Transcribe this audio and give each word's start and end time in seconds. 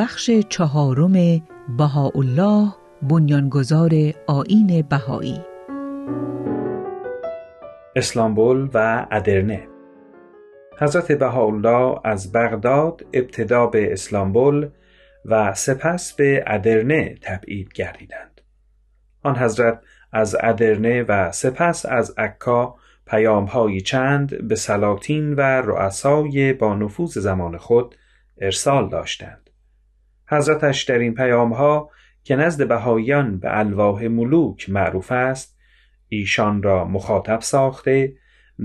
بخش 0.00 0.30
چهارم 0.30 1.42
بهاءالله 1.78 2.74
بنیانگذار 3.02 3.90
آین 4.26 4.82
بهایی 4.90 5.40
اسلامبول 7.96 8.68
و 8.74 9.06
ادرنه 9.10 9.68
حضرت 10.78 11.12
بهاءالله 11.12 12.00
از 12.04 12.32
بغداد 12.32 13.06
ابتدا 13.12 13.66
به 13.66 13.92
اسلامبول 13.92 14.68
و 15.24 15.54
سپس 15.54 16.12
به 16.12 16.44
ادرنه 16.46 17.14
تبعید 17.22 17.72
گردیدند. 17.72 18.40
آن 19.22 19.36
حضرت 19.36 19.80
از 20.12 20.36
ادرنه 20.40 21.02
و 21.02 21.32
سپس 21.32 21.86
از 21.86 22.14
عکا 22.18 22.74
پیامهایی 23.06 23.80
چند 23.80 24.48
به 24.48 24.54
سلاطین 24.54 25.34
و 25.34 25.40
رؤسای 25.40 26.52
با 26.52 26.74
نفوذ 26.74 27.18
زمان 27.18 27.56
خود 27.56 27.96
ارسال 28.38 28.88
داشتند. 28.88 29.39
حضرتش 30.30 30.82
در 30.82 30.98
این 30.98 31.14
پیامها 31.14 31.90
که 32.24 32.36
نزد 32.36 32.68
بهاییان 32.68 33.38
به 33.38 33.58
الواح 33.58 34.06
ملوک 34.06 34.70
معروف 34.70 35.12
است 35.12 35.58
ایشان 36.08 36.62
را 36.62 36.84
مخاطب 36.84 37.40
ساخته 37.40 38.16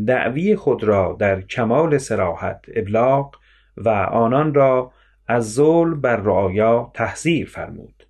دعوی 0.07 0.55
خود 0.55 0.83
را 0.83 1.17
در 1.19 1.41
کمال 1.41 1.97
سراحت 1.97 2.65
ابلاغ 2.75 3.35
و 3.77 3.89
آنان 3.89 4.53
را 4.53 4.91
از 5.27 5.53
ظلم 5.53 6.01
بر 6.01 6.15
رعایا 6.15 6.91
تحذیر 6.93 7.47
فرمود 7.47 8.07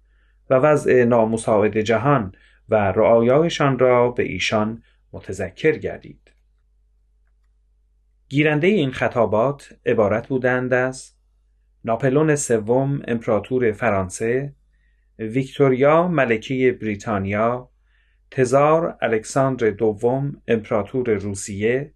و 0.50 0.56
وضع 0.56 1.04
نامساعد 1.04 1.78
جهان 1.78 2.32
و 2.70 2.76
رعایایشان 2.76 3.80
را 3.80 4.12
به 4.12 4.24
ایشان 4.24 4.84
متذکر 5.14 5.72
گردید. 5.72 6.32
گیرنده 8.30 8.68
این 8.68 8.92
خطابات 8.92 9.74
عبارت 9.86 10.28
بودند 10.28 10.74
از 10.74 11.15
ناپلون 11.88 12.36
سوم 12.36 13.02
امپراتور 13.08 13.72
فرانسه 13.72 14.54
ویکتوریا 15.20 16.08
ملکه 16.08 16.72
بریتانیا 16.72 17.70
تزار 18.32 18.98
الکساندر 19.02 19.70
دوم 19.70 20.42
امپراتور 20.48 21.10
روسیه 21.10 21.94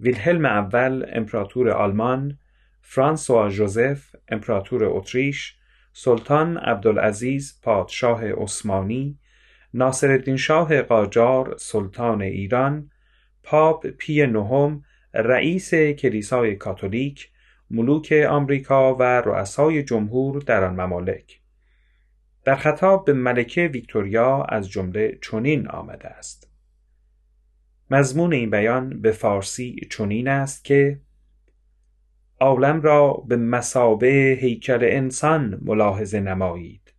ویلهلم 0.00 0.46
اول 0.46 1.06
امپراتور 1.12 1.70
آلمان 1.70 2.38
فرانسوا 2.80 3.48
ژوزف 3.48 4.14
امپراتور 4.28 4.84
اتریش 4.84 5.56
سلطان 5.92 6.58
عبدالعزیز 6.58 7.60
پادشاه 7.62 8.32
عثمانی 8.32 9.18
ناصرالدین 9.74 10.36
شاه 10.36 10.82
قاجار 10.82 11.56
سلطان 11.58 12.22
ایران 12.22 12.90
پاپ 13.42 13.86
پی 13.86 14.26
نهم 14.26 14.84
رئیس 15.14 15.74
کلیسای 15.74 16.56
کاتولیک 16.56 17.31
ملوک 17.72 18.12
آمریکا 18.28 18.94
و 18.94 19.02
رؤسای 19.02 19.82
جمهور 19.82 20.42
در 20.42 20.64
آن 20.64 20.80
ممالک. 20.80 21.40
در 22.44 22.56
خطاب 22.56 23.04
به 23.04 23.12
ملکه 23.12 23.66
ویکتوریا 23.66 24.42
از 24.42 24.70
جمله 24.70 25.18
چنین 25.22 25.68
آمده 25.68 26.08
است. 26.08 26.50
مضمون 27.90 28.32
این 28.32 28.50
بیان 28.50 29.00
به 29.00 29.12
فارسی 29.12 29.88
چنین 29.90 30.28
است 30.28 30.64
که 30.64 31.00
عالم 32.40 32.80
را 32.80 33.12
به 33.12 33.36
مسابه 33.36 34.38
هیکل 34.40 34.80
انسان 34.82 35.60
ملاحظه 35.62 36.20
نمایید. 36.20 36.94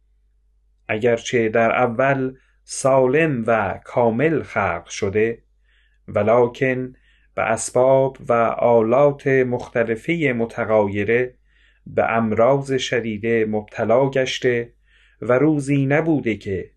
اگرچه 0.87 1.49
در 1.49 1.71
اول 1.71 2.35
سالم 2.63 3.43
و 3.47 3.80
کامل 3.83 4.43
خلق 4.43 4.85
شده 4.85 5.43
ولکن 6.08 6.93
به 7.36 7.42
اسباب 7.42 8.17
و 8.30 8.34
آلات 8.59 9.28
مختلفه 9.28 10.34
متغایره 10.38 11.34
به 11.88 12.11
امراض 12.11 12.73
شدیده 12.73 13.45
مبتلا 13.45 14.10
گشته 14.10 14.73
و 15.21 15.33
روزی 15.33 15.86
نبوده 15.86 16.36
که 16.36 16.70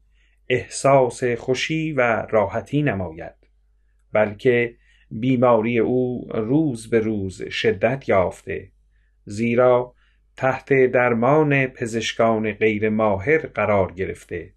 احساس 0.49 1.25
خوشی 1.25 1.93
و 1.93 2.27
راحتی 2.31 2.83
نماید 2.83 3.35
بلکه 4.13 4.75
بیماری 5.11 5.79
او 5.79 6.29
روز 6.35 6.91
به 6.91 6.99
روز 7.01 7.43
شدت 7.43 8.09
یافته 8.09 8.69
زیرا 9.25 9.95
تحت 10.37 10.73
درمان 10.87 11.67
پزشکان 11.67 12.53
غیر 12.53 12.89
ماهر 12.89 13.39
قرار 13.47 13.93
گرفته 13.93 14.53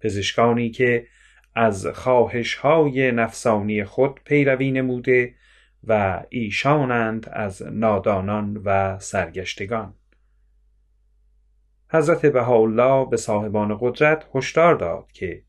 پزشکانی 0.00 0.70
که 0.70 1.06
از 1.60 1.86
خواهش 1.86 2.54
های 2.54 3.12
نفسانی 3.12 3.84
خود 3.84 4.20
پیروی 4.24 4.70
نموده 4.70 5.34
و 5.84 6.22
ایشانند 6.28 7.28
از 7.32 7.62
نادانان 7.62 8.56
و 8.64 8.98
سرگشتگان. 8.98 9.94
حضرت 11.90 12.26
بهاءالله 12.26 13.10
به 13.10 13.16
صاحبان 13.16 13.78
قدرت 13.80 14.26
هشدار 14.34 14.74
داد 14.74 15.12
که 15.12 15.42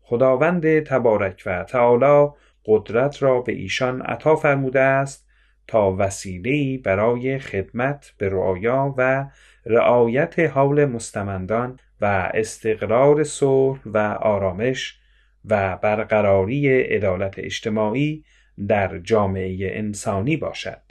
خداوند 0.00 0.80
تبارک 0.80 1.42
و 1.46 1.64
تعالی 1.64 2.30
قدرت 2.66 3.22
را 3.22 3.40
به 3.40 3.52
ایشان 3.52 4.02
عطا 4.02 4.36
فرموده 4.36 4.80
است 4.80 5.28
تا 5.66 5.96
وسیله‌ای 5.98 6.78
برای 6.78 7.38
خدمت 7.38 8.14
به 8.18 8.28
رعایا 8.28 8.94
و 8.98 9.26
رعایت 9.66 10.38
حال 10.38 10.84
مستمندان 10.84 11.78
و 12.00 12.30
استقرار 12.34 13.24
صلح 13.24 13.80
و 13.86 13.98
آرامش 14.20 15.00
و 15.44 15.76
برقراری 15.76 16.82
عدالت 16.82 17.34
اجتماعی 17.38 18.24
در 18.68 18.98
جامعه 18.98 19.78
انسانی 19.78 20.36
باشد. 20.36 20.82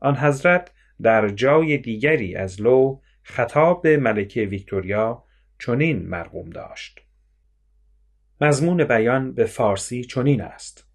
آن 0.00 0.16
حضرت 0.16 0.70
در 1.02 1.28
جای 1.28 1.78
دیگری 1.78 2.36
از 2.36 2.60
لو 2.62 3.00
خطاب 3.22 3.82
به 3.82 3.96
ملکه 3.96 4.40
ویکتوریا 4.40 5.24
چنین 5.58 5.98
مرقوم 6.06 6.50
داشت. 6.50 7.00
مضمون 8.40 8.84
بیان 8.84 9.32
به 9.32 9.44
فارسی 9.44 10.04
چنین 10.04 10.40
است. 10.40 10.88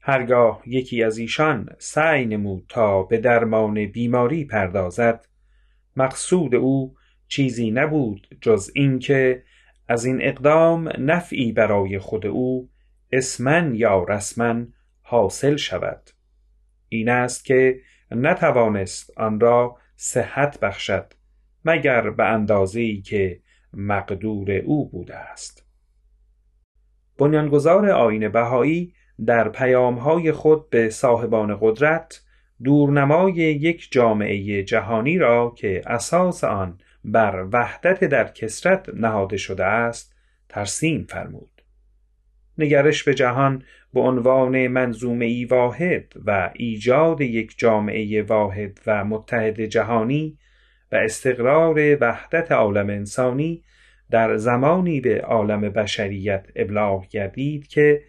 هرگاه 0.00 0.62
یکی 0.66 1.02
از 1.02 1.18
ایشان 1.18 1.68
سعی 1.78 2.26
نمود 2.26 2.64
تا 2.68 3.02
به 3.02 3.18
درمان 3.18 3.86
بیماری 3.86 4.44
پردازد 4.44 5.26
مقصود 5.96 6.54
او 6.54 6.96
چیزی 7.28 7.70
نبود 7.70 8.38
جز 8.40 8.70
اینکه 8.74 9.42
از 9.88 10.04
این 10.04 10.18
اقدام 10.22 10.92
نفعی 10.98 11.52
برای 11.52 11.98
خود 11.98 12.26
او 12.26 12.68
اسمن 13.12 13.74
یا 13.74 14.02
رسمن 14.08 14.72
حاصل 15.02 15.56
شود. 15.56 16.10
این 16.88 17.08
است 17.08 17.44
که 17.44 17.80
نتوانست 18.10 19.18
آن 19.18 19.40
را 19.40 19.76
صحت 19.96 20.60
بخشد 20.60 21.12
مگر 21.64 22.10
به 22.10 22.24
اندازه‌ای 22.24 23.00
که 23.00 23.40
مقدور 23.72 24.50
او 24.50 24.90
بوده 24.90 25.16
است. 25.16 25.66
بنیانگذار 27.18 27.90
آین 27.90 28.28
بهایی 28.28 28.94
در 29.26 29.48
پیامهای 29.48 30.32
خود 30.32 30.70
به 30.70 30.90
صاحبان 30.90 31.58
قدرت 31.60 32.22
دورنمای 32.64 33.34
یک 33.34 33.88
جامعه 33.90 34.62
جهانی 34.62 35.18
را 35.18 35.54
که 35.56 35.82
اساس 35.86 36.44
آن 36.44 36.78
بر 37.06 37.46
وحدت 37.52 38.04
در 38.04 38.28
کسرت 38.28 38.88
نهاده 38.94 39.36
شده 39.36 39.64
است 39.64 40.14
ترسیم 40.48 41.06
فرمود. 41.08 41.62
نگرش 42.58 43.04
به 43.04 43.14
جهان 43.14 43.62
به 43.94 44.00
عنوان 44.00 44.66
منظومه 44.66 45.24
ای 45.24 45.44
واحد 45.44 46.12
و 46.24 46.50
ایجاد 46.54 47.20
یک 47.20 47.54
جامعه 47.58 48.22
واحد 48.22 48.80
و 48.86 49.04
متحد 49.04 49.60
جهانی 49.60 50.38
و 50.92 50.96
استقرار 50.96 51.96
وحدت 52.00 52.52
عالم 52.52 52.90
انسانی 52.90 53.62
در 54.10 54.36
زمانی 54.36 55.00
به 55.00 55.20
عالم 55.20 55.60
بشریت 55.60 56.46
ابلاغ 56.56 57.08
گردید 57.08 57.66
که 57.66 58.02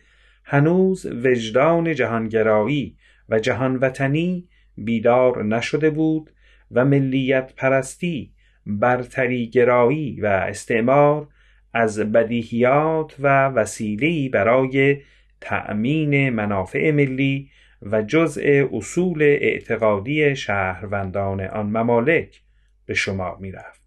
هنوز 0.43 1.05
وجدان 1.05 1.95
جهانگرایی 1.95 2.97
و 3.29 3.39
جهان 3.39 3.75
وطنی 3.75 4.47
بیدار 4.77 5.43
نشده 5.43 5.89
بود 5.89 6.31
و 6.71 6.85
ملیت 6.85 7.53
پرستی 7.55 8.33
برتری 8.67 9.47
گرایی 9.47 10.21
و 10.21 10.25
استعمار 10.25 11.27
از 11.73 11.99
بدیهیات 11.99 13.15
و 13.19 13.47
وسیله‌ای 13.47 14.29
برای 14.29 15.01
تأمین 15.41 16.29
منافع 16.29 16.91
ملی 16.91 17.49
و 17.81 18.01
جزء 18.01 18.67
اصول 18.73 19.21
اعتقادی 19.21 20.35
شهروندان 20.35 21.41
آن 21.41 21.65
ممالک 21.65 22.41
به 22.85 22.93
شما 22.93 23.37
می 23.39 23.51
رفت. 23.51 23.81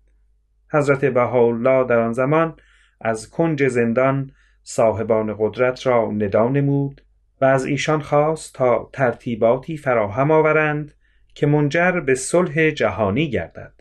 حضرت 0.73 1.05
بهاءالله 1.05 1.87
در 1.87 1.99
آن 1.99 2.13
زمان 2.13 2.57
از 3.01 3.31
کنج 3.31 3.69
زندان 3.69 4.33
صاحبان 4.63 5.37
قدرت 5.39 5.87
را 5.87 6.11
ندا 6.11 6.49
نمود 6.49 7.03
و 7.41 7.45
از 7.45 7.65
ایشان 7.65 8.01
خواست 8.01 8.55
تا 8.55 8.91
ترتیباتی 8.93 9.77
فراهم 9.77 10.31
آورند 10.31 10.95
که 11.35 11.47
منجر 11.47 12.01
به 12.01 12.15
صلح 12.15 12.71
جهانی 12.71 13.31
گردد 13.31 13.80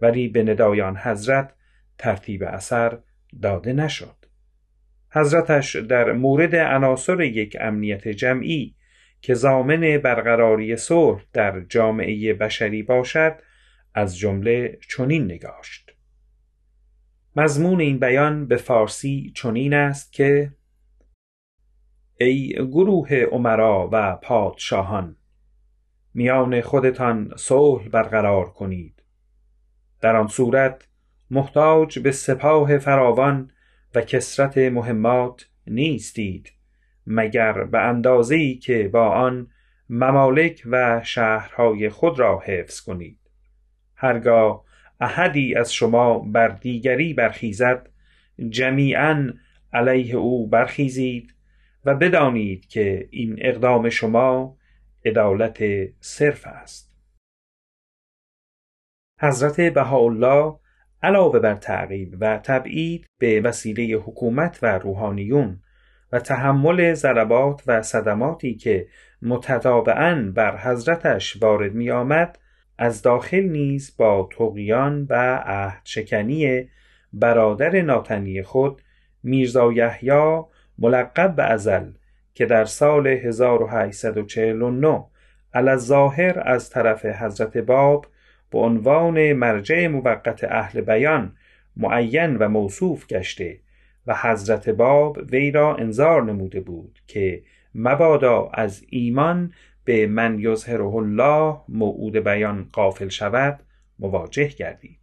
ولی 0.00 0.28
به 0.28 0.42
ندایان 0.42 0.96
حضرت 0.96 1.54
ترتیب 1.98 2.42
اثر 2.42 2.98
داده 3.42 3.72
نشد. 3.72 4.16
حضرتش 5.10 5.76
در 5.76 6.12
مورد 6.12 6.54
عناصر 6.54 7.20
یک 7.20 7.56
امنیت 7.60 8.08
جمعی 8.08 8.74
که 9.20 9.34
زامن 9.34 9.98
برقراری 9.98 10.76
صلح 10.76 11.22
در 11.32 11.60
جامعه 11.60 12.34
بشری 12.34 12.82
باشد 12.82 13.38
از 13.94 14.18
جمله 14.18 14.78
چنین 14.88 15.24
نگاشت 15.24 15.92
مضمون 17.36 17.80
این 17.80 17.98
بیان 17.98 18.46
به 18.46 18.56
فارسی 18.56 19.32
چنین 19.34 19.74
است 19.74 20.12
که 20.12 20.52
ای 22.20 22.48
گروه 22.48 23.14
عمرا 23.14 23.88
و 23.92 24.16
پادشاهان 24.16 25.16
میان 26.14 26.60
خودتان 26.60 27.32
صلح 27.36 27.88
برقرار 27.88 28.50
کنید. 28.50 28.95
در 30.06 30.16
آن 30.16 30.28
صورت 30.28 30.88
محتاج 31.30 31.98
به 31.98 32.12
سپاه 32.12 32.78
فراوان 32.78 33.50
و 33.94 34.00
کسرت 34.00 34.58
مهمات 34.58 35.48
نیستید 35.66 36.52
مگر 37.06 37.64
به 37.64 37.78
اندازه‌ای 37.78 38.54
که 38.54 38.88
با 38.88 39.08
آن 39.08 39.48
ممالک 39.90 40.62
و 40.66 41.00
شهرهای 41.04 41.88
خود 41.88 42.18
را 42.18 42.38
حفظ 42.38 42.80
کنید. 42.80 43.18
هرگاه 43.96 44.64
احدی 45.00 45.54
از 45.54 45.72
شما 45.72 46.18
بر 46.18 46.48
دیگری 46.48 47.14
برخیزد 47.14 47.88
جمیعا 48.48 49.32
علیه 49.72 50.16
او 50.16 50.48
برخیزید 50.48 51.34
و 51.84 51.94
بدانید 51.94 52.66
که 52.68 53.08
این 53.10 53.36
اقدام 53.40 53.88
شما 53.88 54.56
عدالت 55.04 55.58
صرف 56.00 56.46
است. 56.46 56.85
حضرت 59.20 59.60
بهاءالله 59.60 60.58
علاوه 61.02 61.38
بر 61.38 61.54
تعقیب 61.54 62.16
و 62.20 62.38
تبعید 62.38 63.06
به 63.18 63.40
وسیله 63.40 63.96
حکومت 63.96 64.58
و 64.62 64.78
روحانیون 64.78 65.60
و 66.12 66.20
تحمل 66.20 66.94
ضربات 66.94 67.62
و 67.66 67.82
صدماتی 67.82 68.54
که 68.54 68.86
متتابعا 69.22 70.32
بر 70.34 70.56
حضرتش 70.56 71.42
وارد 71.42 71.74
می 71.74 71.90
آمد 71.90 72.38
از 72.78 73.02
داخل 73.02 73.42
نیز 73.42 73.96
با 73.96 74.28
تقیان 74.38 75.06
و 75.10 75.42
عهد 75.44 75.80
شکنی 75.84 76.68
برادر 77.12 77.82
ناتنی 77.82 78.42
خود 78.42 78.82
میرزا 79.22 79.72
یحیی 79.72 80.42
ملقب 80.78 81.36
به 81.36 81.42
ازل 81.42 81.90
که 82.34 82.46
در 82.46 82.64
سال 82.64 83.06
1849 83.06 85.04
علی 85.54 85.76
ظاهر 85.76 86.42
از 86.44 86.70
طرف 86.70 87.06
حضرت 87.06 87.56
باب 87.58 88.06
به 88.56 88.62
عنوان 88.62 89.32
مرجع 89.32 89.86
موقت 89.86 90.44
اهل 90.44 90.80
بیان 90.80 91.32
معین 91.76 92.36
و 92.36 92.48
موصوف 92.48 93.06
گشته 93.06 93.58
و 94.06 94.14
حضرت 94.22 94.68
باب 94.68 95.18
وی 95.32 95.50
را 95.50 95.76
انذار 95.76 96.22
نموده 96.22 96.60
بود 96.60 96.98
که 97.06 97.42
مبادا 97.74 98.50
از 98.54 98.84
ایمان 98.90 99.52
به 99.84 100.06
من 100.06 100.38
یظهره 100.38 100.94
الله 100.94 101.56
موعود 101.68 102.16
بیان 102.16 102.68
قافل 102.72 103.08
شود 103.08 103.60
مواجه 103.98 104.48
گردید. 104.48 105.00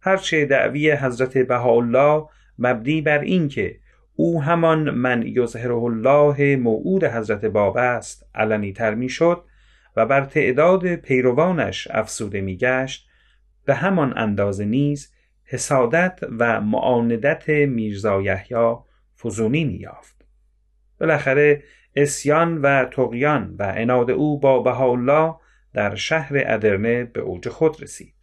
هرچه 0.00 0.46
دعوی 0.46 0.92
حضرت 0.92 1.38
بهاءالله 1.38 2.26
مبنی 2.58 3.00
بر 3.00 3.18
این 3.18 3.48
که 3.48 3.76
او 4.16 4.42
همان 4.42 4.90
من 4.90 5.22
یظهره 5.26 5.74
الله 5.74 6.56
موعود 6.56 7.04
حضرت 7.04 7.44
باب 7.44 7.76
است 7.76 8.26
علنی 8.34 8.72
تر 8.72 8.94
می 8.94 9.08
شد 9.08 9.44
و 9.96 10.06
بر 10.06 10.24
تعداد 10.24 10.94
پیروانش 10.94 11.88
افسوده 11.90 12.40
می 12.40 12.56
گشت 12.56 13.08
به 13.64 13.74
همان 13.74 14.18
اندازه 14.18 14.64
نیز 14.64 15.12
حسادت 15.44 16.20
و 16.38 16.60
معاندت 16.60 17.48
میرزا 17.48 18.22
یحیی 18.22 18.76
فزونی 19.22 19.64
می 19.64 19.74
یافت 19.74 20.24
بالاخره 21.00 21.62
اسیان 21.96 22.60
و 22.60 22.84
تقیان 22.84 23.56
و 23.58 23.72
اناد 23.76 24.10
او 24.10 24.40
با 24.40 24.62
بهاءالله 24.62 25.34
در 25.74 25.94
شهر 25.94 26.32
ادرنه 26.36 27.04
به 27.04 27.20
اوج 27.20 27.48
خود 27.48 27.82
رسید. 27.82 28.14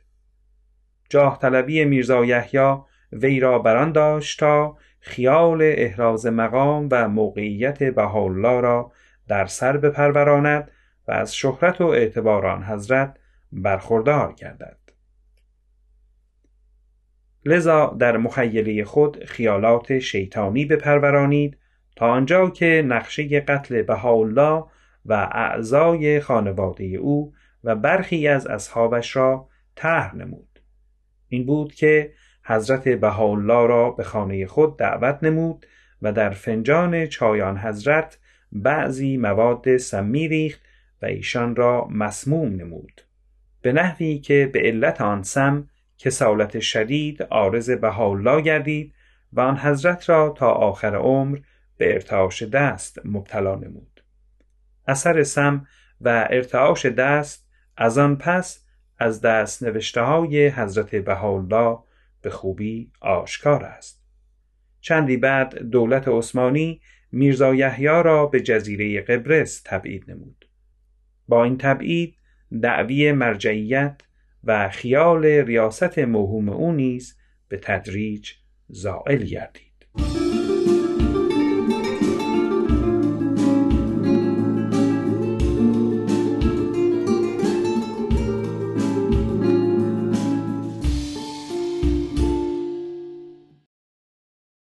جاه 1.09 1.39
طلبی 1.41 1.85
میرزا 1.85 2.25
یحیی 2.25 2.75
وی 3.11 3.39
را 3.39 3.59
بران 3.59 3.91
داشت 3.91 4.39
تا 4.39 4.77
خیال 4.99 5.61
احراز 5.61 6.25
مقام 6.25 6.87
و 6.91 7.07
موقعیت 7.07 7.83
بهاءالله 7.83 8.61
را 8.61 8.91
در 9.27 9.45
سر 9.45 9.77
بپروراند 9.77 10.71
و 11.09 11.11
از 11.11 11.35
شهرت 11.35 11.81
و 11.81 11.85
اعتبار 11.85 12.45
آن 12.45 12.63
حضرت 12.63 13.17
برخوردار 13.51 14.33
گردد. 14.33 14.77
لذا 17.45 17.95
در 17.99 18.17
مخیله 18.17 18.83
خود 18.83 19.23
خیالات 19.25 19.99
شیطانی 19.99 20.65
بپرورانید 20.65 21.57
تا 21.95 22.07
آنجا 22.07 22.49
که 22.49 22.83
نقشه 22.87 23.39
قتل 23.39 23.81
بهاءالله 23.81 24.65
و 25.05 25.13
اعضای 25.31 26.19
خانواده 26.19 26.83
او 26.83 27.33
و 27.63 27.75
برخی 27.75 28.27
از 28.27 28.47
اصحابش 28.47 29.15
را 29.15 29.49
طرح 29.75 30.15
نمود. 30.15 30.59
این 31.27 31.45
بود 31.45 31.73
که 31.73 32.13
حضرت 32.43 32.87
بهاءالله 32.87 33.67
را 33.67 33.91
به 33.91 34.03
خانه 34.03 34.47
خود 34.47 34.77
دعوت 34.77 35.23
نمود 35.23 35.65
و 36.01 36.11
در 36.13 36.29
فنجان 36.29 37.05
چایان 37.07 37.57
حضرت 37.57 38.19
بعضی 38.51 39.17
مواد 39.17 39.77
سمی 39.77 40.27
ریخت 40.27 40.68
و 41.01 41.05
ایشان 41.05 41.55
را 41.55 41.87
مسموم 41.87 42.55
نمود. 42.55 43.01
به 43.61 43.73
نحوی 43.73 44.19
که 44.19 44.49
به 44.53 44.59
علت 44.59 45.01
آن 45.01 45.23
سم 45.23 45.69
کسالت 45.97 46.59
شدید 46.59 47.23
عارض 47.23 47.69
بهاءالله 47.69 48.41
گردید 48.41 48.93
و 49.33 49.41
آن 49.41 49.57
حضرت 49.57 50.09
را 50.09 50.29
تا 50.37 50.51
آخر 50.51 50.95
عمر 50.95 51.39
به 51.77 51.93
ارتعاش 51.93 52.43
دست 52.43 52.99
مبتلا 53.05 53.55
نمود. 53.55 54.03
اثر 54.87 55.23
سم 55.23 55.67
و 56.01 56.27
ارتعاش 56.29 56.85
دست 56.85 57.47
از 57.77 57.97
آن 57.97 58.15
پس 58.15 58.65
از 58.97 59.21
دست 59.21 59.63
نوشته 59.63 60.01
های 60.01 60.47
حضرت 60.47 60.95
بهاءالله 60.95 61.77
به 62.21 62.29
خوبی 62.29 62.91
آشکار 63.01 63.63
است. 63.63 64.03
چندی 64.81 65.17
بعد 65.17 65.59
دولت 65.59 66.07
عثمانی 66.07 66.81
میرزا 67.11 67.55
یحیی 67.55 67.87
را 67.87 68.25
به 68.25 68.41
جزیره 68.41 69.01
قبرس 69.01 69.61
تبعید 69.65 70.11
نمود. 70.11 70.48
با 71.29 71.43
این 71.43 71.57
تبعید 71.57 72.15
دعوی 72.61 73.11
مرجعیت 73.11 74.01
و 74.43 74.69
خیال 74.69 75.25
ریاست 75.25 75.99
موهوم 75.99 76.49
او 76.49 76.71
نیز 76.71 77.15
به 77.47 77.57
تدریج 77.57 78.31
زائل 78.67 79.23
گردید. 79.23 79.85